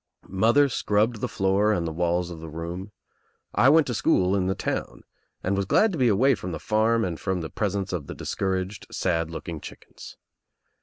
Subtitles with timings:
[0.27, 2.91] Mother scrubbed the floor and the walls of the room,
[3.53, 5.03] I went to school in the town
[5.43, 8.15] and was glad to be away from the farm and from the presence of the
[8.15, 10.17] discouraged, sad looking chickens.